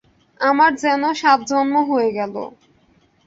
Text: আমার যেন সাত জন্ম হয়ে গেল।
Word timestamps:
আমার 0.41 0.71
যেন 0.75 1.03
সাত 1.13 1.39
জন্ম 1.49 1.75
হয়ে 1.89 2.09
গেল। 2.11 2.35